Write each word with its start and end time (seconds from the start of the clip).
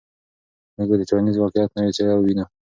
موږ 0.75 0.87
به 0.89 0.95
د 0.99 1.03
ټولنیز 1.09 1.35
واقعیت 1.37 1.71
نوې 1.77 1.91
څېره 1.97 2.13
ووینو. 2.15 2.45